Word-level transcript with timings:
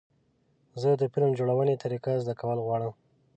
زه 0.81 0.89
د 1.01 1.03
فلم 1.13 1.31
جوړونې 1.39 1.75
طریقه 1.83 2.11
زده 2.23 2.33
کول 2.41 2.57
غواړم. 2.65 2.93